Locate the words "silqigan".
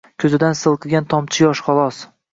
0.61-1.07